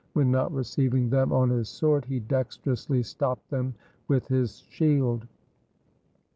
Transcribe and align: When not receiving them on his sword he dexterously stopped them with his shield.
When 0.13 0.31
not 0.31 0.51
receiving 0.51 1.11
them 1.11 1.31
on 1.31 1.51
his 1.51 1.69
sword 1.69 2.05
he 2.05 2.19
dexterously 2.19 3.03
stopped 3.03 3.51
them 3.51 3.75
with 4.07 4.27
his 4.29 4.61
shield. 4.67 5.27